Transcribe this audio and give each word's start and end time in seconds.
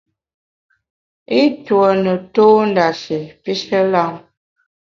I 1.39 1.39
ntue 1.51 1.89
ne 2.03 2.13
tô 2.33 2.45
ndashi 2.69 3.17
pishe 3.43 3.79
lam. 3.93 4.13